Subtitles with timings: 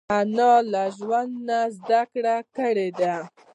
[0.19, 3.13] انا له ژوند نه زده کړې کړې دي